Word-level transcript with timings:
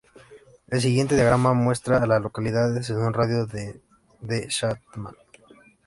El 0.69 0.81
siguiente 0.81 1.13
diagrama 1.13 1.53
muestra 1.53 1.97
a 2.01 2.07
las 2.07 2.19
localidades 2.23 2.89
en 2.89 2.97
un 2.97 3.13
radio 3.13 3.45
de 3.45 3.83
de 4.21 4.47
Chatham. 4.47 5.13